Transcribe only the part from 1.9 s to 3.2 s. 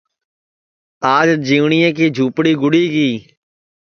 کی جُھوپڑی گُڑی گی